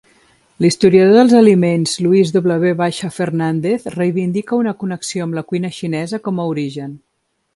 [0.63, 2.71] L'historiador dels aliments Luis W.
[3.17, 6.97] Fernández reivindica una connexió amb la cuina xinesa com a origen.